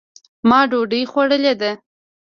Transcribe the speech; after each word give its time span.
ما 0.49 0.59
دوډۍ 0.71 1.01
خوړلې 1.11 1.53
ده 1.61 1.71